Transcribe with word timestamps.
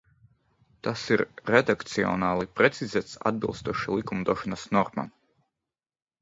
Tas 0.85 1.01
ir 1.15 1.21
redakcionāli 1.49 2.49
precizēts 2.61 3.19
atbilstoši 3.33 3.99
likumdošanas 3.99 4.65
normām. 4.79 5.13